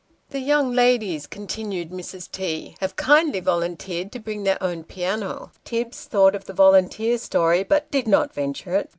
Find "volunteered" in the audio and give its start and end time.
3.39-4.11